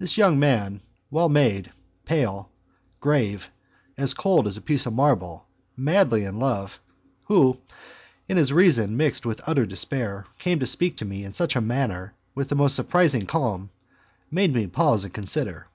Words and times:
This 0.00 0.18
young 0.18 0.40
man, 0.40 0.80
well 1.08 1.28
made, 1.28 1.70
pale, 2.04 2.50
grave, 2.98 3.48
as 3.96 4.12
cold 4.12 4.48
as 4.48 4.56
a 4.56 4.60
piece 4.60 4.86
of 4.86 4.92
marble, 4.92 5.46
madly 5.76 6.24
in 6.24 6.40
love, 6.40 6.80
who, 7.26 7.56
in 8.28 8.38
his 8.38 8.52
reason 8.52 8.96
mixed 8.96 9.24
with 9.24 9.40
utter 9.48 9.64
despair, 9.64 10.26
came 10.40 10.58
to 10.58 10.66
speak 10.66 10.96
to 10.96 11.04
me 11.04 11.22
in 11.22 11.30
such 11.30 11.54
a 11.54 11.60
manner 11.60 12.12
with 12.34 12.48
the 12.48 12.56
most 12.56 12.74
surprising 12.74 13.24
calm, 13.26 13.70
made 14.32 14.52
me 14.52 14.66
pause 14.66 15.04
and 15.04 15.14
consider. 15.14 15.68